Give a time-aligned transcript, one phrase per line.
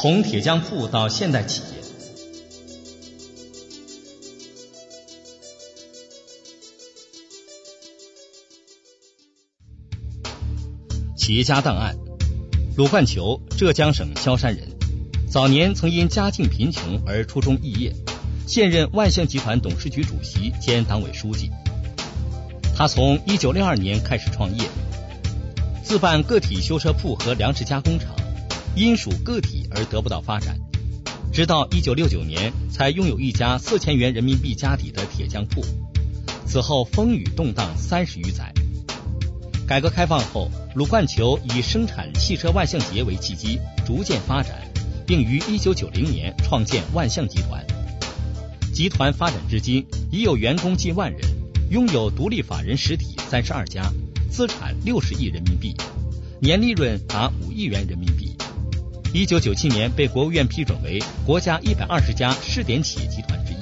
[0.00, 1.82] 从铁匠铺到现代企业，
[11.16, 11.96] 企业家档案：
[12.76, 14.68] 鲁冠球，浙江省萧山人，
[15.28, 17.92] 早年曾因家境贫穷而初中肄业，
[18.46, 21.50] 现任万象集团董事局主席兼党委书记。
[22.76, 24.64] 他从一九六二年开始创业，
[25.82, 28.14] 自办个体修车铺和粮食加工厂。
[28.74, 30.58] 因属个体而得不到发展，
[31.32, 35.64] 直到一九六九年才拥有一家四千元人民币家底的铁匠铺。
[36.46, 38.52] 此后风雨动荡三十余载。
[39.66, 44.66] 改革开放后，鲁冠球以生产汽车万向节为契机，逐渐发展，
[45.06, 47.62] 并于一九九零年创建万象集团。
[48.72, 51.20] 集团发展至今，已有员工近万人，
[51.70, 53.92] 拥有独立法人实体三十二家，
[54.30, 55.74] 资产六十亿人民币，
[56.40, 58.27] 年利润达五亿元人民币。
[59.14, 63.56] 一九九七年被国务院批准为国家一百二十家试点企业集团之一。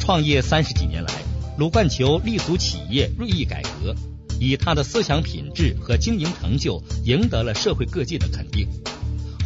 [0.00, 1.12] 创业三十几年来，
[1.56, 3.94] 鲁冠球立足企业锐意改革，
[4.40, 8.68] 以他的思想品质和经营成就赢得了社会各界的肯定，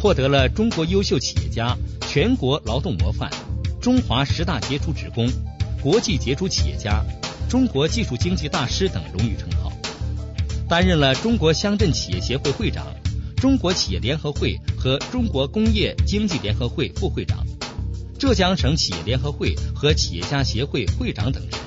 [0.01, 1.77] 获得了中国优秀企业家、
[2.07, 3.29] 全国劳动模范、
[3.79, 5.29] 中华十大杰出职工、
[5.79, 7.05] 国际杰出企业家、
[7.47, 9.71] 中国技术经济大师等荣誉称号，
[10.67, 12.87] 担任了中国乡镇企业协会会长。
[13.39, 17.45] 中国企业联合会和中国工业经济联合会副会长，
[18.19, 21.57] 浙江省企业联合会和企业家协会会长等职。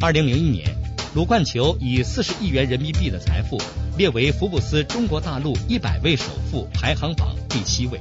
[0.00, 0.74] 二零零一年，
[1.14, 3.60] 鲁冠球以四十亿元人民币的财富
[3.98, 8.00] 列为福布斯中国大陆一百位首富排行榜第七位。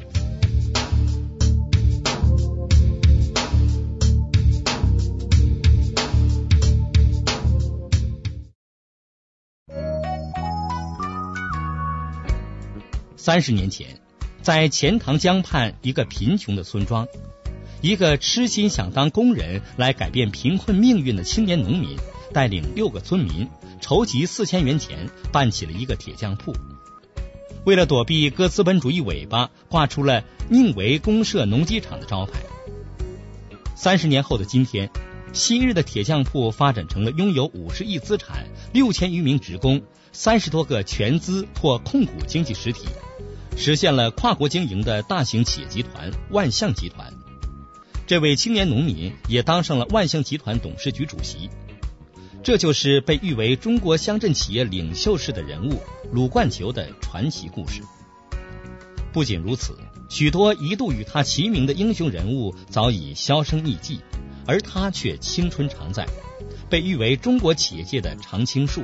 [13.25, 14.01] 三十年前，
[14.41, 17.07] 在钱塘江畔一个贫穷的村庄，
[17.79, 21.95] 一个痴心想当工人来改变贫困命运的青年农民，
[22.33, 23.47] 带领六个村民
[23.79, 26.53] 筹集四千元钱，办起了一个铁匠铺。
[27.63, 32.41] 为了躲避割资本主义尾巴，挂出了宁为公社农机厂的招牌。
[33.73, 34.89] 三十年后的今天，
[35.31, 39.81] 昔日的铁匠铺发展成了拥有五十亿资产、六千余名职工、
[40.13, 42.87] 三十多个全资或控股经济实体。
[43.55, 47.13] 实现了跨国经营的大型企业集团万象集团，
[48.07, 51.49] 这位青年农民也当上了万象集团董事局主席。
[52.43, 55.81] 这就是被誉为中国乡镇企业领袖式的人物
[56.11, 57.81] 鲁冠球的传奇故事。
[59.13, 59.77] 不仅如此，
[60.09, 64.01] 许多一度与他齐名的英雄人物早已销声匿迹，
[64.47, 66.05] 而他却青春常在，
[66.69, 68.83] 被誉为中国企业界的常青树。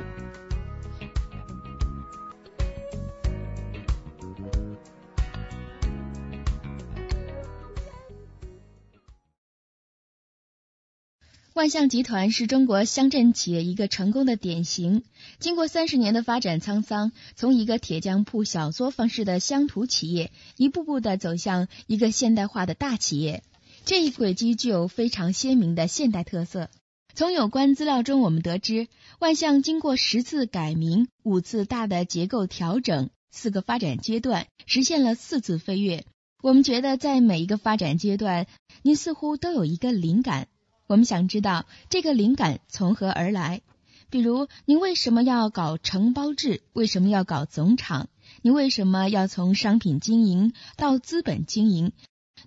[11.60, 15.02] 万象集团是中国乡镇企业一个成功的典型。
[15.40, 23.42] 经过三十年的发展沧桑，从一个铁匠铺小作坊式的乡土企业，一步步的走向一个现代化的大企业，
[23.84, 26.70] 这一轨迹具有非常鲜明的现代特色。
[27.14, 28.88] 从有关资料中，我们得知，
[29.18, 36.06] 万象经过十次改名、五次大的结构调整、四个发展阶段，实现了四次飞跃。
[36.42, 38.46] 我们觉得，在每一个发展阶段，
[38.80, 40.48] 您似乎都有一个灵感。
[40.90, 43.62] 我们想知道这个灵感从何而来，
[44.10, 46.64] 比如您为什么要搞承包制？
[46.72, 48.08] 为什么要搞总厂？
[48.42, 51.92] 您为什么要从商品经营到资本经营？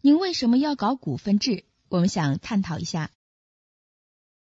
[0.01, 1.63] 您为什么要搞股份制？
[1.87, 3.11] 我们想探讨一下。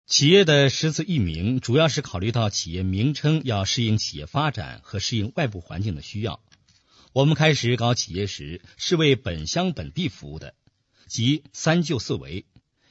[0.07, 6.41] 企业的十次易名，主要是考虑到企业名称要适应企业发展和适应外部环境的需要。
[7.13, 10.55] 我们开始搞企业时，是为本乡本地服务的，
[11.09, 12.47] 即三就四围。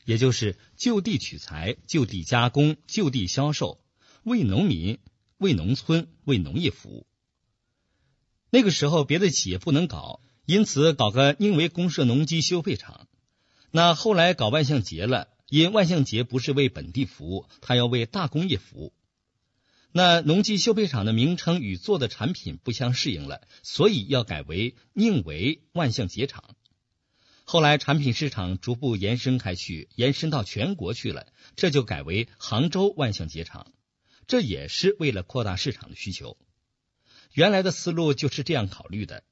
[0.10, 3.80] 也就是就地取材、就地加工、就地销售，
[4.24, 4.98] 为农民、
[5.38, 7.06] 为农村、为农业服务。
[8.50, 13.08] 那个时候别的企业不能搞，因此搞个宁为公社农机修配厂。
[13.70, 18.94] 那后来搞万象节了，因万象节不是为本地服务，它要为大工业服务。
[19.92, 26.56] 那农机修配厂的名称与做的产品不相适应了，所以要改为宁为万象节厂。
[27.52, 31.26] 后来产品市场逐步延伸开去，延伸到全国去了，
[31.56, 33.74] 这就改为杭州万象节厂，
[34.28, 36.38] 这也是为了扩大市场的需求。
[37.34, 39.24] 原来的思路就是这样考虑的。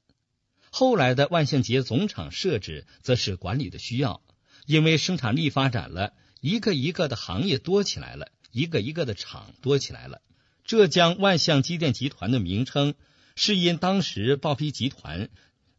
[0.68, 4.20] 后来的万象节总厂设置，则是管理的需要，
[4.66, 10.22] 因为生产力发展了，一个一个的行业多起来了，一个一个的厂多起来了。
[10.64, 12.94] 浙江万象机电集团的名称，
[13.36, 15.28] 是因当时报批集团。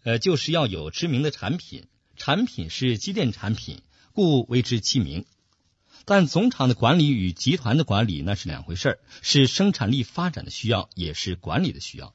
[0.04, 1.90] 呃，就是要有知名的产品，
[2.20, 3.82] 产品是机电产品，
[4.14, 5.26] 故为之其名。
[6.04, 12.14] 但总厂的管理与集团的管理那是两回事儿，是生产力发展的需要，也是管理的需要。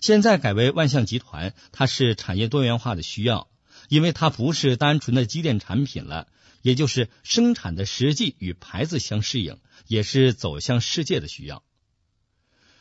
[0.00, 3.48] 现在改为万象集团，它是产业多元化的需要，
[3.88, 6.26] 因为它不是单纯的机电产品了，
[6.60, 11.62] 也就是生产的实际与牌子相适应，也是走向世界的需要。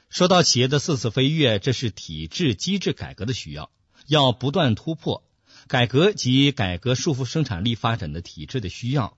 [0.10, 3.70] 说到企业的四次飞跃，这是体制机制改革的需要，
[4.08, 5.24] 要不断突破
[5.70, 9.16] 改革及改革束缚生产力发展的体制的需要。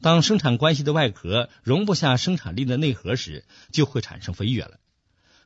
[0.00, 4.80] 当生产关系的外壳容不下生产力的内核时，就会产生飞跃了。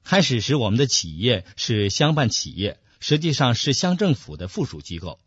[0.03, 5.21] 开始时，我们的企业是乡办企业，实际上是乡政府的附属机构。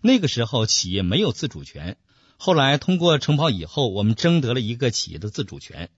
[0.00, 1.98] 那个时候，企业没有自主权。
[2.38, 5.90] 后来通过承包以后，我们争得了一个企业的自主权，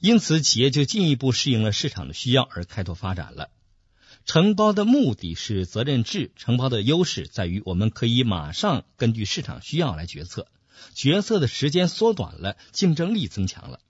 [0.00, 3.50] 因此企业就进一步适应了市场的需要而开拓发展了。
[4.24, 10.48] 承包的目的是责任制，承包的优势在于我们可以马上根据市场需要来决策。
[10.94, 13.80] 决策的时间缩短了，竞争力增强了，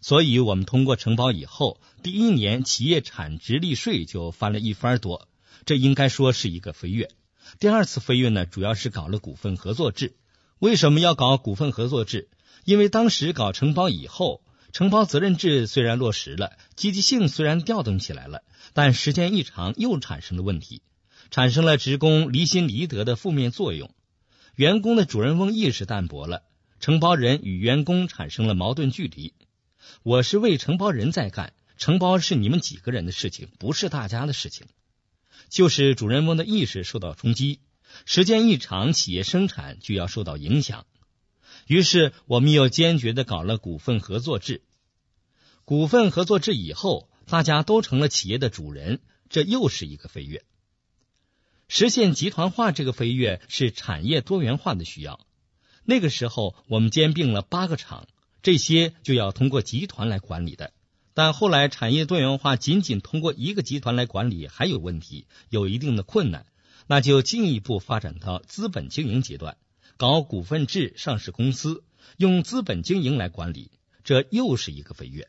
[0.00, 5.28] 所以我们通过承包以后，第一年企业产值利税就翻了一番多，
[5.64, 7.10] 这应该说是一个飞跃。
[7.58, 10.14] 第二次飞跃呢，主要是搞了股份合作制。
[10.58, 12.28] 为什么要搞股份合作制？
[12.64, 18.42] 因为当时搞承包以后，承包责任制虽然落实了，积极性虽然调动起来了，
[18.74, 20.82] 但时间一长又产生了问题，
[21.30, 23.94] 产生了职工离心离德的负面作用。
[24.56, 26.42] 员工的主人翁意识淡薄了，
[26.80, 29.32] 承包人与员工产生了矛盾距离。
[30.02, 34.66] 我是为承包人在干，承包是你们几个人的事情，不是大家的事情。
[35.48, 37.60] 就是主人翁的意识受到冲击，
[38.06, 40.84] 时间一长，企业生产就要受到影响。
[41.68, 44.62] 于是，我们又坚决的搞了股份合作制。
[45.64, 50.44] 股份合作制以后，大家都成了企业的主人，这又是一个飞跃。
[51.66, 55.26] 实现集团化这个飞跃是产业多元化的需要。
[55.84, 58.06] 那个时候，我们兼并了八个厂，
[58.42, 60.72] 这些就要通过集团来管理的。
[61.14, 66.46] 但后来产业多元化仅仅通过一个集团来管理还有问题，有一定的困难，
[66.86, 69.56] 那就进一步发展到资本经营阶段，
[69.96, 71.84] 搞股份制上市公司，
[72.16, 73.70] 用资本经营来管理，
[74.02, 75.28] 这又是一个飞跃。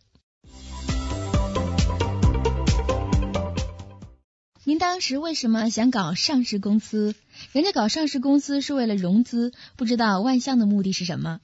[4.67, 7.13] 您当时为什么想搞上市公司？
[7.51, 11.39] 人家搞上市公司是为了融资，不知道万象的目的是什么？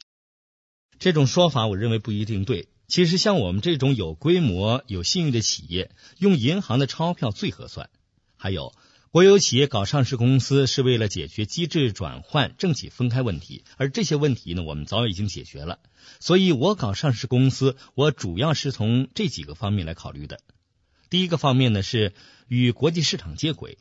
[0.97, 2.69] 这种说法我认为不一定对。
[2.87, 7.91] 其实像我们这种有规模、有信誉的企业，用银行的钞票最合算。
[8.37, 8.73] 还有，
[9.11, 15.77] 国有企业搞上市公司是为了解决机制转换、政企分开问题，而这些问题呢，我们早已经解决了。
[16.19, 20.39] 所以我搞上市公司，我主要是从这几个方面来考虑的。
[21.11, 22.13] 第一个方面呢是
[22.47, 23.77] 与国际市场接轨，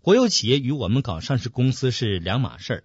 [0.00, 2.84] 国有企业与我们搞上市公司是两码事儿，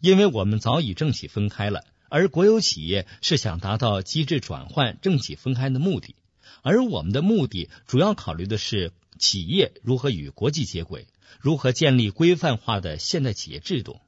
[0.00, 6.14] 因为我们早已政企分开了，而国有企业是想达到机制转换、政企分开的目的，
[6.62, 11.08] 而我们的目的主要考虑的是企业如何与国际接轨，
[11.40, 14.00] 如何建立规范化的现代企业制度，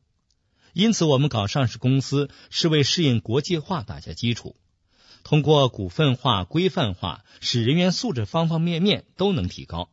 [0.72, 4.54] 因此我们搞上市公司是为适应国际化打下基础。
[5.26, 9.90] 通过股份化、规范化，使人员素质方方面面都能提高。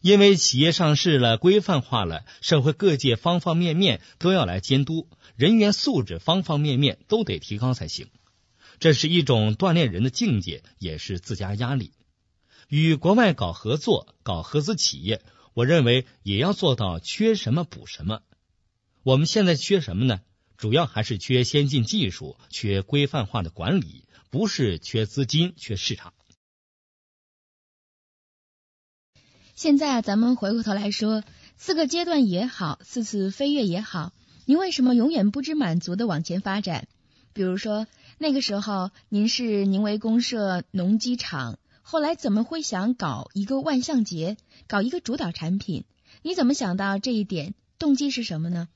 [0.00, 8.08] 因为企业上市了、规范化了，社会各界方方面面都要来监督，人员素质方方面面都得提高才行。
[8.78, 11.92] 这是一种锻炼人的境界，也是自家压力。
[12.68, 15.20] 与国外搞合作、搞合资企业，
[15.52, 18.22] 我认为也要做到缺什么补什么。
[19.02, 20.20] 我们现在缺什么呢？
[20.56, 24.04] 主要还是缺先进技术，缺规范化的管理。
[24.30, 26.12] 不是缺资金，缺市场。
[29.54, 31.24] 现在啊，咱们回过头来说，
[31.56, 34.12] 四个阶段也好，四次飞跃也好，
[34.44, 36.88] 您为什么永远不知满足的往前发展？
[37.32, 37.86] 比如说，
[38.18, 45.84] 那个时候您是宁为公社农机厂，后来怎么会想搞一个万象节，搞一个主导产品？
[46.22, 47.54] 你怎么想到这一点？
[47.78, 48.68] 动机是什么呢？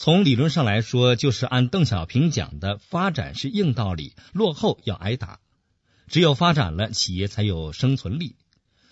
[0.00, 5.40] 从理论上来说，就是按邓小平讲的，发展是硬道理，落后要挨打。
[6.06, 8.36] 只有发展了，企业才有生存力。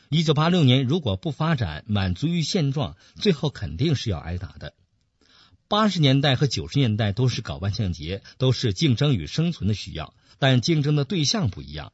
[0.08, 4.75] 一九八六年如果不发展，满足于现状，最后肯定是要挨打的。
[5.68, 11.92] 八十年代和九十年代都是搞万象节，都是竞争与生存的需要，但竞争的对象不一样。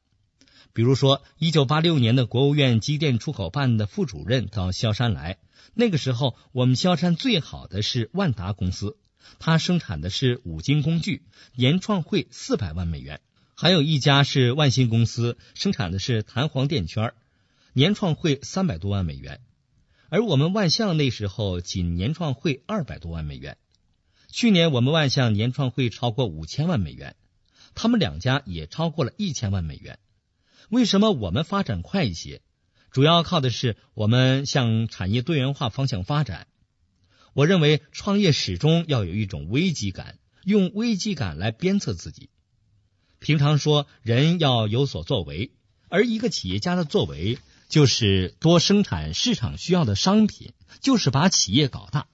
[0.72, 5.36] 比如说，一九八六年的国务院机电出口办的副主任到萧山来，
[5.74, 8.96] 那个时候我们萧山最好的是万达公司。
[9.38, 11.22] 他生产的是五金工具，
[11.54, 13.18] 年创汇四百万美元；
[13.54, 17.12] 还有一家是万兴公司，生产的是弹簧垫圈，
[17.72, 19.40] 年创汇三百多万美元。
[20.08, 23.56] 而我们万象那时候仅年创汇二百多万美元。
[24.30, 27.16] 去年我们万象年创汇超过五千万美元，
[27.74, 29.98] 他们两家也超过了一千万美元。
[30.68, 32.40] 为什么我们发展快一些？
[32.90, 36.46] 主要靠的是我们向产业多元化方向发展。
[37.34, 42.28] 我认为创业始终要有一种危机感，用危机感来鞭策自己。
[43.18, 45.52] 平常说人要有所作为，
[45.88, 52.06] 而一个企业家的作为就是多生产市场需要的商品，就是把企业搞大。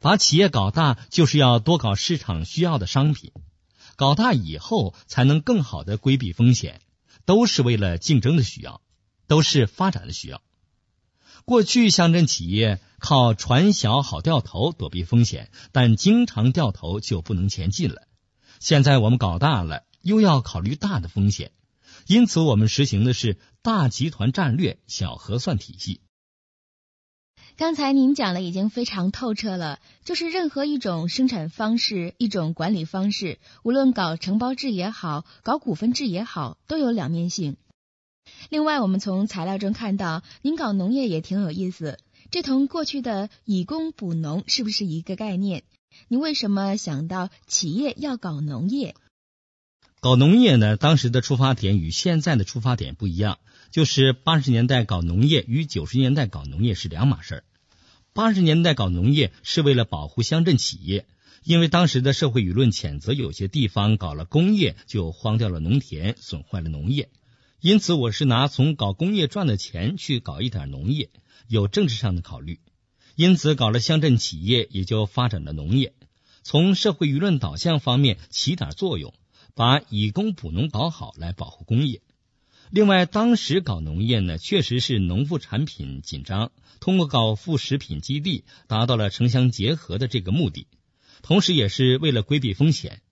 [0.00, 3.32] 把企业搞大，就是要多搞市场需要的商品，
[3.96, 6.80] 搞大以后才能更好的规避风险，
[7.24, 8.82] 都是为了竞争的需要，
[9.26, 10.42] 都是发展的需要。
[11.48, 18.06] 过去乡镇企业靠船小好掉头躲避风险，但经常掉头就不能前进了。
[18.60, 21.52] 现在我们搞大了，又要考虑大的风险，
[22.06, 26.02] 因此我们实行的是大集团战略、小核算体系。
[27.56, 37.56] 刚才您讲的已经非常透彻了，就是任何一种生产方式、一种管理方式，无论搞承包制也好，搞股份制也好，都有两面性。
[38.48, 41.98] 另外，我们从材料中看到，您搞农业也挺有意思，
[42.30, 45.64] 这同过去的以工补农是不是一个概念？
[46.08, 48.94] 您为什么想到企业要搞农业？
[50.00, 50.76] 搞农业呢？
[50.76, 53.38] 当时的出发点与现在的出发点不一样，
[53.72, 57.44] 就是八十年代搞农业与九十年代搞农业是两码事儿。
[58.12, 61.06] 八十年代搞农业是为了保护乡镇企业，
[61.42, 67.10] 因为当时的社会舆论谴责有些地方搞了工业就荒掉了农田，损坏了农业。
[67.60, 71.10] 因此，我是拿从搞工业赚的钱去搞一点农业，
[71.48, 72.60] 有政治上的考虑。
[73.16, 75.92] 因此，搞了乡镇企业，也就发展了农业，
[76.42, 79.12] 从社会舆论导向方面起点作用。
[79.54, 82.00] 把以工补农搞好来保护工业。
[82.70, 90.68] 另外，当时搞农业呢，确实是农副产品紧张，通过搞副食品基地，达到了城乡结合的这个目的，
[91.22, 93.02] 同时也是为了规避风险。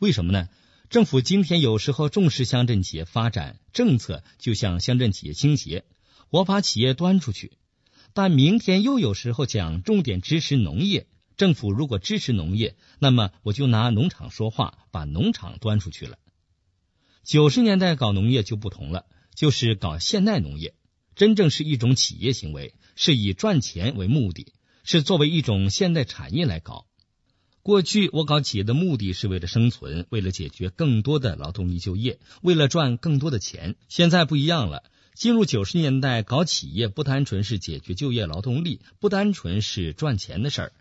[0.00, 0.50] 为什么呢？
[0.88, 5.84] 政府今天有时候重视乡镇企业发展，政策就向乡镇企业倾斜，
[6.30, 7.48] 我把企业端出去；
[8.14, 11.08] 但明天又有时候讲重点支持农业。
[11.36, 16.18] 政府如果支持农业，那么我就拿农场说话，把农场端出去了。
[17.24, 20.74] 九十年代搞农业就不同了，就是搞现代农业，
[21.16, 24.52] 真正是一种企业行为，是以赚钱为目的，
[24.84, 26.86] 是作为一种现代产业来搞。
[27.66, 33.74] 过去我搞企业的目的是为了生存，为了解决更多的劳动力就业，为了赚更多的钱。
[33.88, 34.84] 现在不一样了，
[35.16, 40.72] 进入九十年代搞企业，不单纯是解决就业劳动力，不单纯是赚钱的事儿。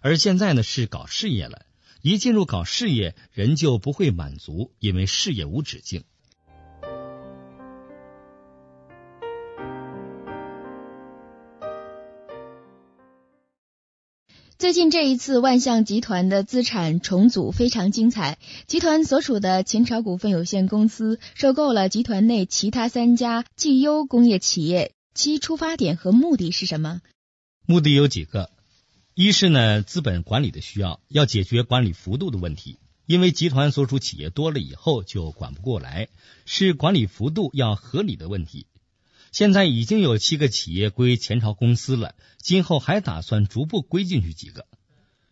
[0.00, 1.66] 而现在呢是搞事业了，
[2.00, 6.04] 一进入搞事业，人就不会满足，因为事业无止境。
[14.72, 27.02] 最近这一次万象集团的资产重组非常精彩，集团所属的前朝股份有限公司收购了集团内其他三家绩优工业企业，其出发点和目的是什么？
[27.66, 28.48] 目的有几个。
[29.14, 36.08] 一是呢，资本管理的需要，要解决管理幅度的问题，因为集团所属企业多了以后就管不过来，
[36.46, 38.64] 是管理幅度要合理的问题。
[39.32, 44.66] 现在已经有七个企业归前朝公司了，今后还打算逐步归进去几个，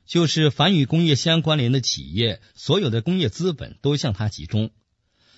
[0.06, 4.70] 就是凡与工业相关联的企业，所有的工业资本都向它集中。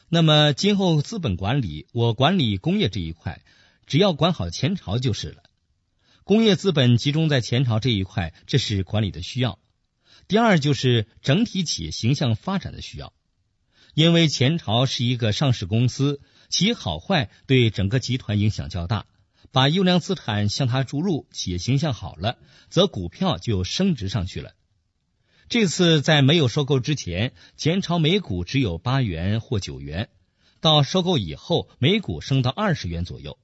[0.09, 3.43] 那么今后资本管理，我管理工业这一块，
[3.87, 5.43] 只要管好前朝就是了。
[6.23, 9.59] 工业资本集中在前朝这一块，这是管理的需要。
[10.29, 13.13] 第二就是整体企业形象发展的需要，
[13.93, 16.21] 因为前朝是一个上市公司，
[16.53, 19.07] 其好坏对整个集团影响较大。
[19.53, 24.55] 把优良资产向它注入，企业形象好了，则股票就升值上去了。
[25.49, 30.11] 这次在没有收购之前，前朝每股只有八元或九元，
[30.61, 33.39] 到收购以后，每股升到二十元左右。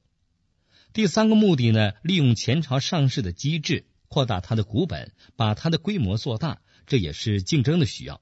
[0.93, 8.21] 第三个目的呢，利用前朝上市的机制，扩大它的股本，把它的规模做大，这也是竞争的需要。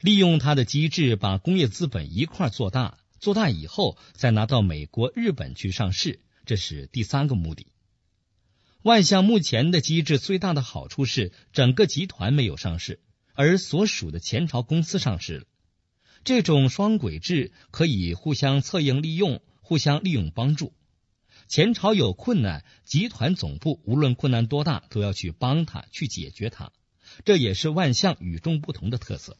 [0.00, 7.66] 利用它的机制，把工业资本一块做大，做大以后再拿到美国、日本去上市，这是第三个目的。
[8.82, 13.00] 万象目前的机制最大的好处是，整个集团没有上市，
[13.34, 15.46] 而所属的前朝公司上市了。
[16.22, 20.72] 这种双轨制可以互相策应利用，互相利用帮助。
[21.48, 26.70] 前朝有困难，集团总部无论困难多大，都要去帮他去解决它。
[27.24, 29.36] 这也是万象与众不同的特色。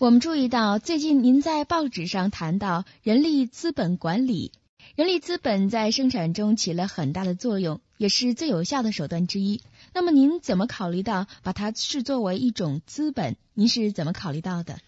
[0.00, 4.50] 我们注意到，最近您在报纸上谈到人力资本管理，
[4.96, 9.60] 人力资本在生产中起了很大的作用，也是最有效的手段之一。
[9.92, 13.36] 那么您怎么考虑到把它视作为一种资本？
[13.52, 14.78] 您是怎么考虑到的？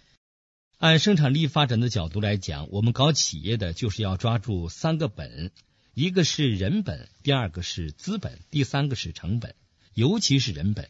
[0.78, 5.50] 按生产力发展的角度来讲，我们搞企业的就是要抓住三个本：
[5.92, 9.54] 一个是人本，第二个是资本，第三个是成本，
[9.92, 10.88] 尤其是人本。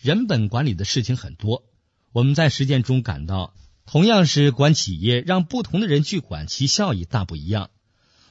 [0.00, 1.62] 人本管理的事情很多，
[2.16, 3.52] 我们在实践中感到，
[3.84, 7.68] 同样是管企业，让不同的人去管，其效益大不一样。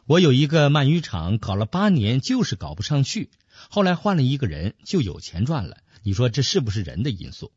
[0.08, 3.30] 我有一个鳗鱼厂，搞了八年就是搞不上去，
[3.70, 5.77] 后来换了一个人就有钱赚了。
[6.01, 7.51] 你说这是不是人的因素？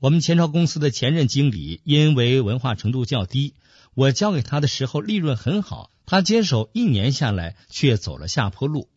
[0.00, 3.54] 我们前朝公司的前任经理因为文化程度较低，
[3.94, 8.88] 我交给他的时候利润很好，他接手一年下来却走了下坡路。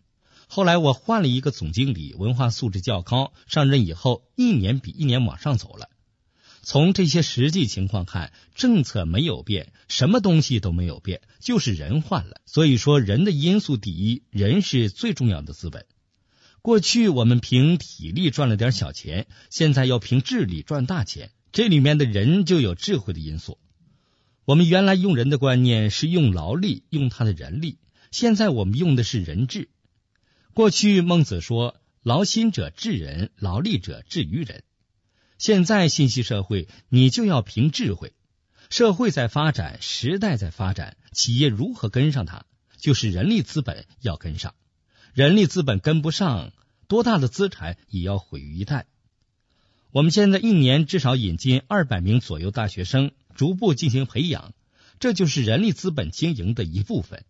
[0.47, 5.89] 后来我换了一个总经理，文化素质较高，上任以后一年比一年往上走了。
[6.63, 12.41] 从这些实际情况看，政策没有变，什么东西都没有变，就是人换了。
[12.45, 15.85] 所以说，人的因素第一，人是最重要的资本。
[16.61, 23.59] 过去我们凭体力赚了点小钱，现在要凭智力赚大钱，这里面的人就有智慧的因素。
[24.45, 27.77] 我们原来用人的观念是用劳力，用他的人力，
[28.11, 29.67] 现在我们用的是人治。
[30.53, 34.63] 过去孟子说：“劳心者治人，劳力者治于人。”
[35.43, 38.13] 现在信息社会，你就要凭智慧。
[38.69, 42.45] 社会在发展，时代在发展，企业如何跟上它？
[42.77, 44.55] 就是人力资本要跟上。
[45.13, 46.53] 人力资本跟不上，
[46.87, 48.85] 多大的资产也要毁于一旦。
[49.91, 54.53] 我们现在一年至少引进二百名左右大学生，逐步进行培养，
[55.01, 57.25] 这就是人力资本经营的一部分。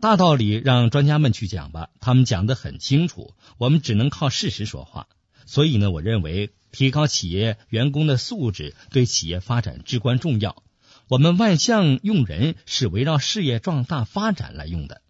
[0.00, 5.06] 大道理让专家们去讲吧，他们讲得很清楚，我们只能靠事实说话。
[5.46, 6.50] 所以呢，我认为。
[6.72, 10.62] 提高企业员工的素质对企业发展至关重要。
[11.08, 15.02] 我们万象用人是围绕事业壮大发展来用的。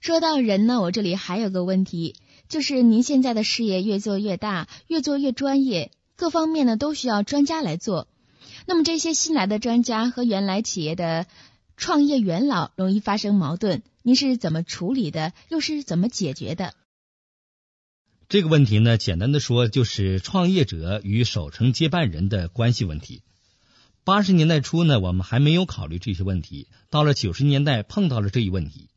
[0.00, 2.16] 说到人呢，我这里还有个问题，
[2.48, 8.08] 就是您现在的事业越做越大，越做越专业，各方面呢都需要专家来做。
[8.66, 11.26] 那么这些新来的专家和原来企业的
[11.76, 15.32] 创业元老容易发生矛盾，您是怎么处理的？
[15.48, 16.74] 又是怎么解决的？
[18.28, 23.22] 这个问题呢，简单的说就是创业者与守成接班人的关系问题。
[24.02, 28.88] 八十年代初呢，我们还没有考虑这些问题，到了九十年代碰到了这一问题。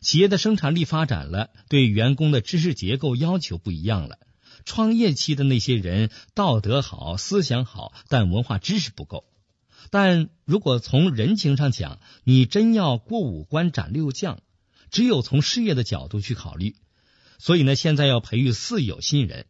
[0.00, 4.18] 企业的生产力发展了，对员工的知识结构要求不一样了。
[4.64, 9.24] 创业期的那些人道德好，思想好，但文化知识不够。
[9.90, 14.40] 但如果从人情上讲，你真要过五关斩六将，
[14.90, 16.76] 只有从事业的角度去考虑。
[17.38, 19.46] 所以呢，现在要培育四有新人，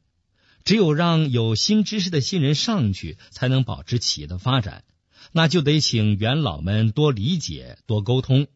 [0.65, 4.85] 只有让有新知识的新人上去，才能保持企业的发展。
[5.33, 8.47] 那就得请元老们多理解、多沟通。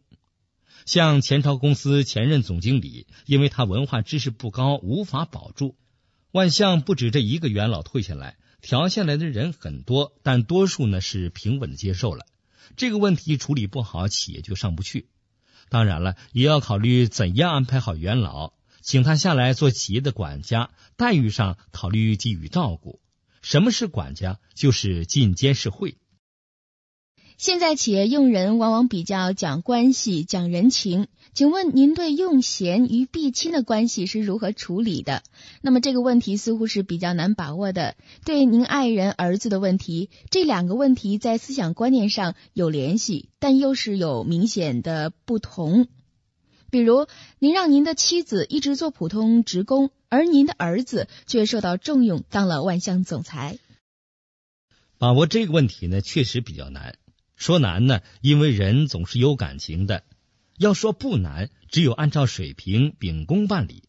[0.84, 5.76] 像前朝公司前任总经理，因为他文化知识不高，无法保住。
[6.30, 12.26] 万象不止这一个元老退下来，调下来的人很多，但多数呢是平稳的接受了。
[12.76, 15.08] 这个问题处理不好，企业就上不去。
[15.68, 18.52] 当然了，也要考虑怎样安排好元老。
[18.80, 23.00] 请他下来做企业的管家，待遇上考虑给予照顾。
[23.42, 24.38] 什么是管家？
[24.54, 25.96] 就是进监事会。
[27.36, 35.22] 现在企业用人往往比较讲关系、讲人情，请问您对用贤与避亲的关系是如何处理的？
[35.62, 37.94] 那么这个问题似乎是比较难把握的。
[38.24, 45.86] 对您爱人儿子的问题，这两个问题在思想观念上有联系，但又是有明显的不同。
[46.70, 47.06] 比如，
[47.38, 53.58] 您让您的妻子一直做普通职工，而您的儿子却受到重用，当了万象总裁。
[54.98, 56.98] 把握这个问题呢，确实比较难。
[57.36, 60.00] 说难呢，因为人总是有感情的；
[60.58, 63.84] 要说不难，只有按照水平秉公办理。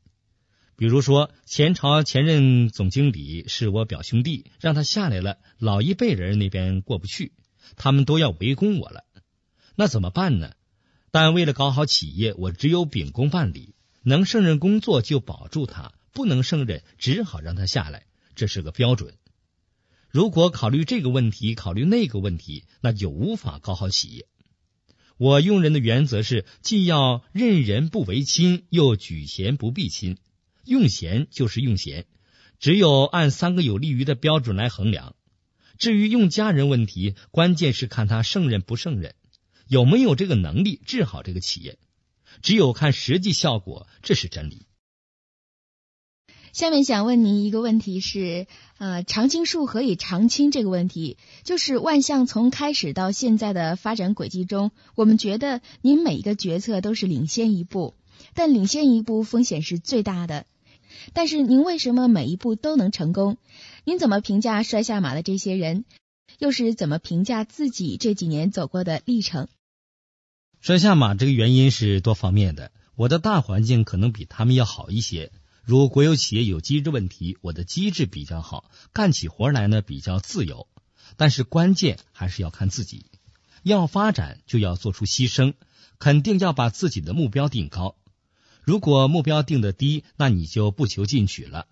[0.77, 7.33] 比如说，前朝前任总经理是我表兄弟，让他下来了，老一辈人那边过不去，
[7.75, 9.03] 他们都要围攻我了，
[9.75, 10.51] 那怎么办呢？
[11.11, 19.15] 但为了搞好企业，我只有秉公办理，能胜任工作就保住他，不能胜任只好让他下来，这是个标准。
[20.09, 24.27] 如果考虑这个问题，考虑那个问题，那就无法搞好企业。
[25.17, 30.17] 我用人的原则是，既要任人不为亲，又举贤不避亲。
[30.65, 32.05] 用贤就是用贤，
[32.59, 35.15] 只有按三个有利于的标准来衡量。
[35.77, 39.15] 至于用家人问题，关键是看他胜任不胜任。
[39.69, 41.77] 有没有这个能力治好这个企业？
[42.41, 44.65] 只有看实际效果，这是真理。
[46.53, 48.47] 下面想问您一个问题是，
[48.79, 57.93] 呃，常青树何以常青这个问题，就是万象从开始到现在的发展轨迹中，我们觉得您每一个决策都是领先一步，
[58.33, 60.47] 但领先一步风险是最大的。
[61.13, 63.37] 但是您为什么每一步都能成功？
[63.83, 65.85] 您怎么评价摔下马的这些人？
[66.39, 69.47] 又是怎么评价自己这几年走过的历程？
[70.61, 75.31] 摔下马这个原因是多方面的，我的大环境可能比他们要好一些。
[75.63, 80.67] 如国有企业有机制问题，我的机制比较好，干起活来呢比较自由。
[81.15, 83.05] 但是关键还是要看自己，
[83.63, 85.53] 要发展就要做出牺牲，
[85.97, 87.95] 肯定要把自己的目标定高。
[88.61, 91.67] 如果目标定的低，那你就不求进取了。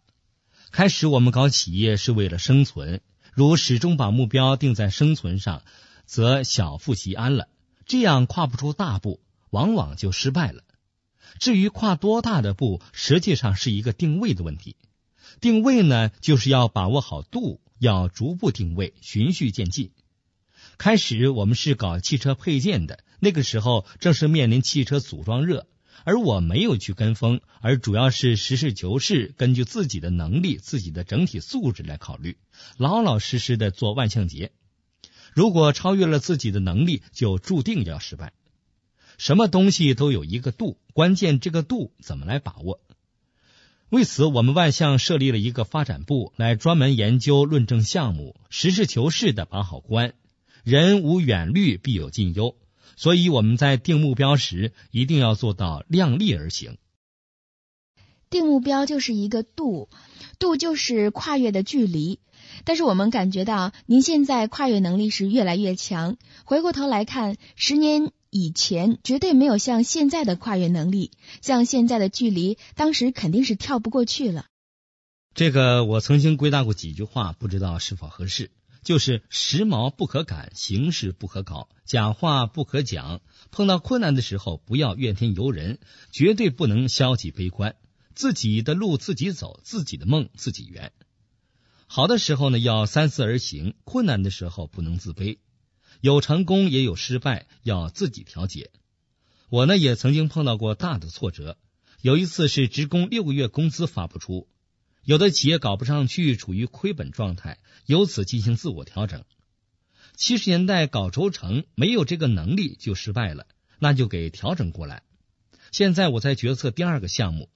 [0.72, 3.02] 开始我们搞企业是为了生存，
[3.34, 5.62] 如始终把目标定在生存上，
[6.06, 7.50] 则小富即安了。
[7.88, 10.64] 这样跨不出大步，往往就失败了。
[11.40, 14.76] 至于跨多大的步，实际上是一个定位的问题。
[15.40, 19.92] 定位呢，就是要把握好度，要逐步定位，循序渐进。
[20.78, 25.68] 开始我们是搞汽车配件的，那个时候正是面临汽车组装热，
[26.04, 32.38] 而我没有去跟风，而主要是实事求是，根据自己的能力、自己的整体素质来考虑，
[32.78, 34.52] 老老实实的做万向节。
[35.38, 38.34] 如果超越了自己的能力，就注定要失败。
[39.20, 42.80] 什么东西都有一个度，关键这个度怎么来把握？
[43.90, 50.16] 为此，我们万象设立了一个发展部，来专门研究论证项目，实事求是的把好关。
[50.64, 52.56] 人无远虑，必有近忧，
[52.96, 56.80] 所以我们在定目标时，一定要做到量力而行。
[58.30, 59.90] 定目标就是一个度，
[60.40, 62.20] 度就是跨越的距离。
[62.64, 66.18] 但是我们感觉到您现在跨越能力是越来越强。
[66.44, 71.12] 回过头来看，十年以前绝对没有像现在的跨越能力，
[71.42, 74.46] 像现在的距离，当时肯定是跳不过去了。
[75.34, 78.52] 这个我曾经归纳过几句话，不知道是否合适。
[78.84, 83.20] 就是时髦不可赶，形势不可搞，假话不可讲。
[83.52, 85.80] 碰到困难的时候，不要怨天尤人，
[86.12, 87.76] 绝对不能消极悲观。
[88.18, 90.92] 自己的路自己走，自己的梦自己圆。
[91.86, 95.38] 好的时候呢，要三思而行；困难的时候不能自卑，
[96.02, 98.72] 有成功也有失败，要自己调节。
[99.50, 101.60] 我呢也曾经碰到过大的挫折，
[102.02, 104.48] 有一次是职工六个月工资发不出，
[105.04, 109.26] 有的企业搞不上去，处于亏本状态，由此进行自我调整。
[110.16, 113.46] 七十年代搞轴承，没有这个能力就失败了，
[113.78, 115.04] 那就给调整过来。
[115.72, 117.52] 现在我在决策第二个项目。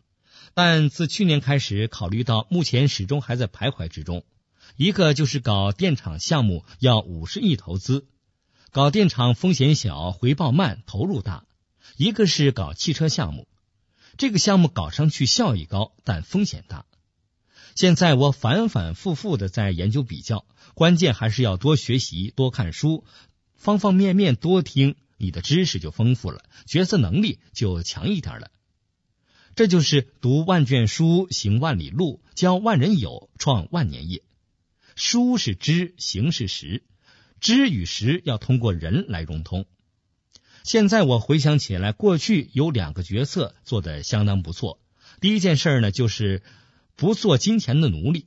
[0.53, 4.23] 但自去年开始，考虑到目前始终还在徘徊之中，
[4.75, 8.05] 一个就是搞电厂项目要五十亿投资，
[8.71, 11.45] 搞电厂风险小，回报慢，投入大；
[11.97, 13.47] 一个是搞汽车项目，
[14.17, 16.85] 这个项目搞上去效益高，但风险大。
[17.73, 23.05] 现在我反反复复的在研究比较，关键还是要多学习、多看书，
[23.55, 28.51] 方方面面多听，你的知识就丰富了，决策能力就强一点了。
[29.61, 34.23] 这就是读万卷书，行万里路，交万人友，创万年业。
[34.95, 36.81] 书是知，行是实，
[37.39, 39.67] 知与实要通过人来融通。
[40.63, 44.79] 现在我回想起来，过去有两个决策做得相当不错。
[45.19, 46.41] 第一件事呢，就是
[46.95, 48.25] 不做金钱的奴隶。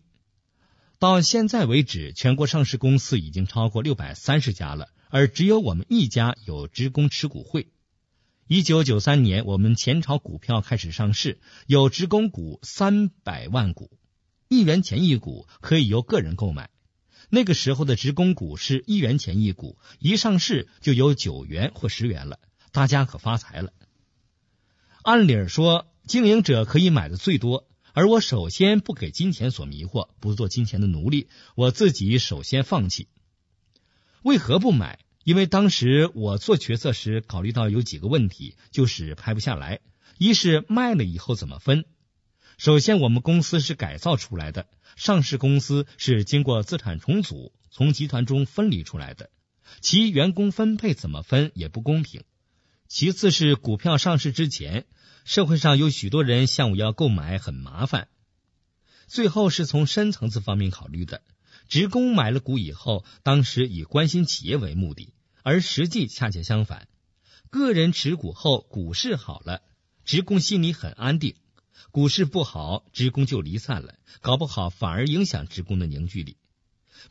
[1.01, 7.67] 到现在为止，全国上市公司已经超过六百三十家了，而只有我们一家有职工持股会。
[8.47, 13.91] 一九九三年，我们前朝股票开始上市，有职工股三百万股，
[14.49, 16.69] 一元钱一股，可以由个人购买。
[17.31, 22.39] 那个时候的职工股是一元钱一股，一上市就有九元或十元了，
[22.71, 23.73] 大家可发财了。
[25.03, 33.09] 按理说，经营者可以买的最多，而我首先不给金钱所迷惑，不做金钱的奴隶，我自己首先放弃。
[34.23, 34.99] 为何不买？
[35.25, 39.81] 因为当时我做决策时考虑到有几个问题，就是拍不下来。
[40.19, 41.87] 一是卖了以后怎么分？
[42.59, 49.31] 首先，我们公司是改造出来的，上市公司是经过资产重组，从集团中分离出来的，
[49.81, 52.23] 其员工分配怎么分也不公平。
[52.87, 54.85] 其次是股票上市之前，
[55.25, 58.09] 社会上有许多人向我要购买，很麻烦。
[59.07, 61.23] 最后是从深层次方面考虑的。
[61.67, 65.14] 职工买了股以后，当时以关心企业为目的，
[65.45, 66.89] 而实际恰恰相反。
[67.51, 69.63] 个人持股后，股市好了，
[70.05, 71.35] 职工心里很安定；
[71.93, 76.37] 股市不好，职工就离散了，搞不好反而影响职工的凝聚力。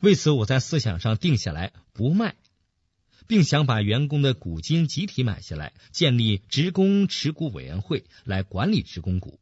[0.01, 2.35] 为此，我在思想上定下来不卖，
[3.27, 9.39] 并想把员工的股金集体买下来，建立职工持股委员会来管理职工股。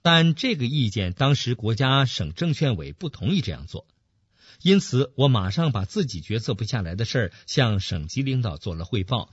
[0.00, 3.88] 但这个意见当时国家省证券委不同意这样做，
[4.62, 9.32] 因此我马上把自己决策不下来的事儿向省级领导做了汇报，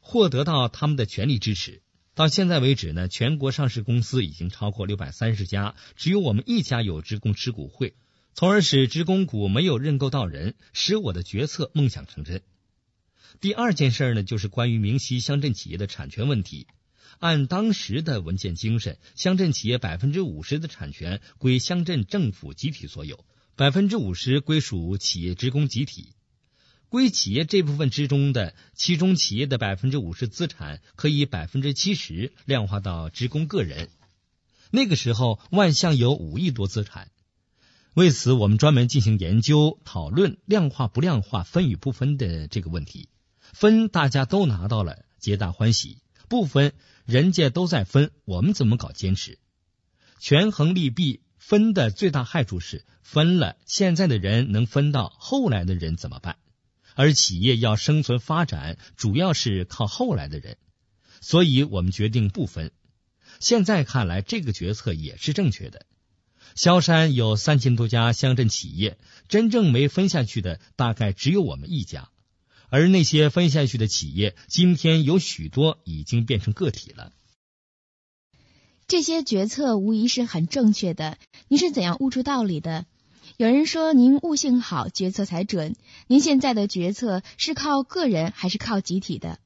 [0.00, 1.82] 获得到他们的全力支持。
[2.14, 7.94] 到现在为止呢，全国上市公司已经超过六百三十家，只有我们一家有职工持股会，
[8.34, 12.42] 从而使职工股没有认购到人，使我的决策梦想成真。
[13.40, 16.68] 第二件事呢，就是关于明溪乡镇企业的产权问题。
[17.18, 23.24] 按当时的文件精神，乡镇企业百分之五十的产权归乡镇政府集体所有，
[23.56, 26.14] 百分之五十归属企业职工集体。
[26.88, 33.90] 归企业这部分之中的，其中企业的百分之五十资产可以百分之七十量化到职工个人。
[34.72, 37.12] 那个时候，万象有五亿多资产。
[37.94, 43.08] 为此，我们专门进行研究讨论量化不量化、分与不分的这个问题。
[43.38, 46.72] 分大家都拿到了，皆大欢喜；不分。
[47.04, 49.38] 人家都在分，我们怎么搞坚持？
[50.18, 56.38] 权衡利弊，分的最大害处是分了，现在的人能分到，后来的人怎么办？
[56.94, 60.56] 而企业要生存发展，主要是靠后来的人，
[61.20, 62.72] 所以我们决定不分。
[63.40, 65.84] 现在看来，这个决策也是正确的。
[66.54, 68.96] 萧山有三千多家乡镇企业，
[69.28, 72.08] 真正没分下去的，大概只有我们一家。
[72.70, 77.12] 而那些分下去的企业，今天有许多已经变成个体了。
[78.86, 81.18] 这些决策无疑是很正确的。
[81.48, 82.86] 您是怎样悟出道理的？
[83.36, 85.74] 有人说您悟性好，决策才准。
[86.06, 89.38] 您现在的决策是靠个人还是靠集体的？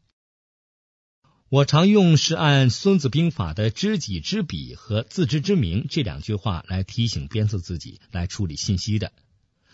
[1.49, 9.13] 我常用是按《孙子兵法》的“知己知彼”和“自知之明”这两句话来提醒鞭策自己来处理信息的。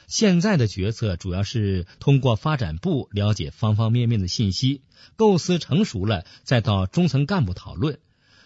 [0.06, 4.82] 现在的决策主要是通过发展部了解方方面面的信息，
[5.16, 7.98] 构思成熟了，再到中层干部讨论，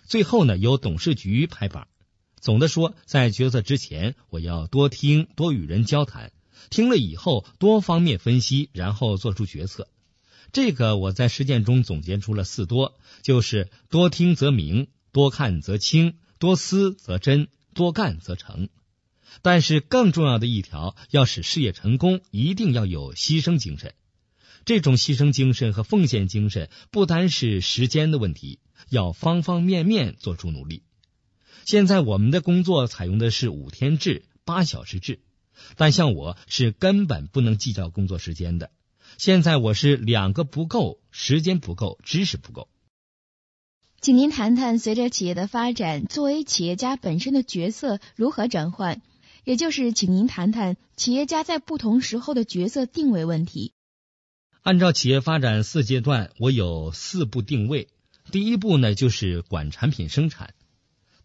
[0.09, 1.87] 最后呢由董事局拍板。
[2.41, 6.33] 总的说，在决策之前，我要多听，多与人交谈，
[6.71, 9.89] 听了以后多方面分析，然后做出决策。
[10.51, 18.71] 这个我在实践中总结出了四多，就是多听则明，多看则清，多思则真，多干则成。
[19.43, 23.95] 但是更重要的一条，要使事业成功，一定要有牺牲精神。
[24.65, 28.59] 这种牺牲精神和奉献精神，不单是时间的问题，
[28.91, 30.83] 要方方面面做出努力。
[31.65, 35.21] 现在我们的工作采用的是五天制、八小时制，
[35.77, 38.71] 但像我是根本不能计较工作时间的。
[39.17, 42.69] 现在我是两个不够，时间不够，知识不够。
[44.01, 49.03] 请您谈谈，随着企业的发展，作为企业家本身的角色如何转换？
[49.45, 53.73] 也就是，请您谈谈企业家在不同时候的角色定位问题。
[54.63, 57.89] 按照企业发展四阶段，我有四步定位。
[58.31, 60.55] 第一步呢，就是管产品生产。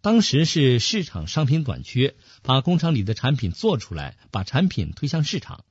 [0.01, 5.65] 当时是市场商品短缺，把工厂里的产品做出来，把产品推向市场。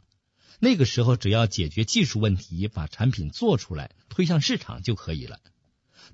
[0.59, 5.39] 那个时候，只要解决技术问题，把产品做出来，推向市场就可以了。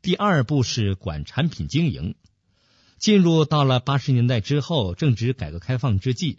[0.02, 2.14] 第二步是管产品经营。
[2.98, 6.38] 进入到了八十年代之后，正值改革开放之际，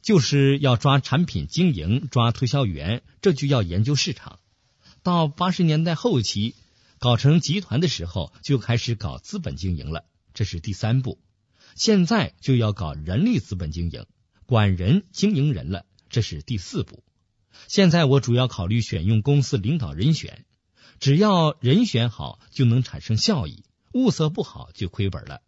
[0.00, 4.40] 就是要抓产品经营，抓推销员，这就要研究市场。
[5.04, 6.56] 到八十年代后期，
[7.02, 11.18] 搞成集团的时候，就开始搞资本经营了，这是第三步。
[11.74, 14.06] 现在就要搞人力资本经营，
[14.46, 17.02] 管人经营人了，这是第四步。
[17.66, 20.44] 现在我主要考虑选用公司领导人选，
[21.00, 25.40] 只要人选好，就能产生效益；物色不好，就亏本了。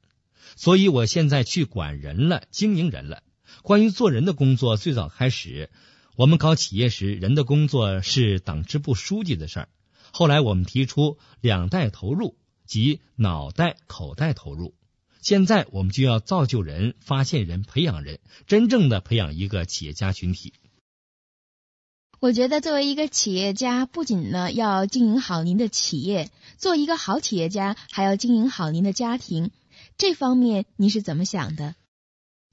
[0.57, 3.23] 所以，我现在去管人了，经营人了。
[3.63, 5.71] 关于做人的工作，最早开始，
[6.17, 9.69] 我们搞企业时，人的工作是党支部书记的事儿。
[10.17, 14.73] 后来，我们提出两代投入，即脑袋、口袋投入。
[15.21, 20.53] 现在，我们就要造就人、发现人、培养人，真正的培养一个企业家群体。
[22.21, 29.51] 我觉得，作为一个企业家，不仅呢要经营好您的企业，做一个好企业家，还要经营好您的家庭。
[29.99, 31.75] 这方面您是怎么想的？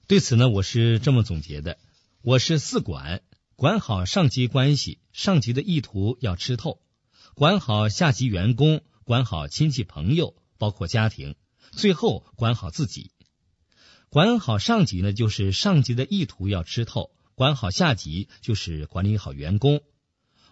[0.08, 1.78] 对此呢，我是这么总结的：
[2.22, 3.22] 我是四管，
[3.54, 6.80] 管好上级关系，上级的意图要吃透；
[7.34, 11.34] 管好下级员工，管好亲戚朋友，包括家庭；
[11.70, 13.10] 最后管好自己。
[14.10, 19.80] 管好上级呢，就是上级的意图要吃透；管好下级，就是管理好员工。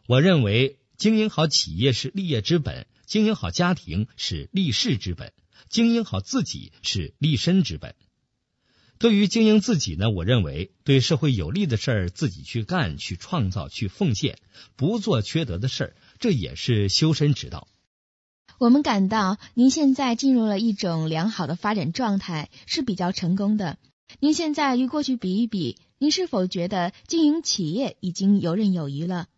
[0.06, 5.34] 我认为，经营好企业是立业之本，经营好家庭是立世之本。
[5.68, 7.94] 经营好自己是立身之本。
[8.98, 14.38] 对于经营自己呢，我认为对社会有利的事儿自己去干、去创造、去奉献，
[14.76, 17.66] 不做缺德的事儿，这也是修身之道。
[18.58, 23.78] 我们感到您现在进入了一种良好的发展状态，是比较成功的。
[24.18, 29.28] 您现在与过去比一比，您是否觉得经营企业已经游刃有余了？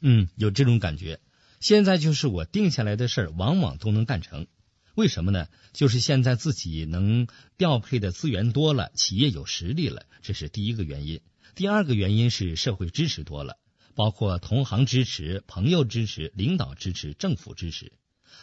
[0.00, 1.20] 嗯，有这种感觉。
[1.58, 4.46] 现在就是我定下来的事儿，往往都能干成。
[4.94, 5.48] 为什么呢？
[5.72, 11.20] 就是现在自己能调配的资源多了，企业有实力了，这是第一个原因。
[11.54, 13.58] 第二个原因是社会支持多了，
[13.94, 17.92] 包括同行支持、朋友支持、领导支持、政府支持。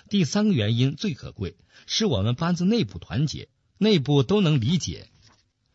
[0.09, 5.09] 第三个原因最可贵，是我们班子内部团结，内部都能理解。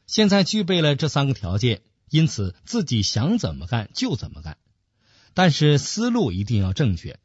[0.07, 4.59] 现在具备了这三个条件，因此自己想怎么干就怎么干，
[5.35, 7.19] 但是思路一定要正确，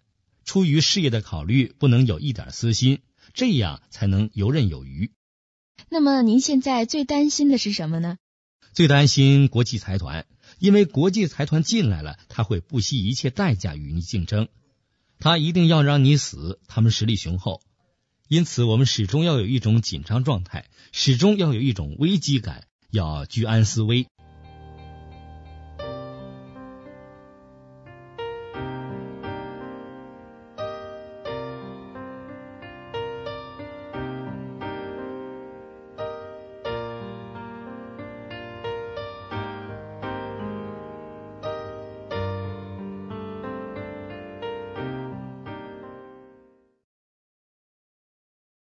[0.45, 2.99] 出于事业的考虑，不能有一点私心，
[3.33, 5.11] 这样才能游刃有余。
[5.89, 8.17] 那么您现在最担心的是什么呢？
[8.73, 10.25] 最担心国际财团，
[10.59, 14.47] 因为国际财团进来了，他会不惜一切代价与你竞争，
[15.19, 16.59] 他一定要让你死。
[16.67, 17.61] 他们实力雄厚，
[18.27, 22.65] 因此我们始终要有一种紧张状态，始终要有一种危机感。
[22.91, 24.07] 要居安思危。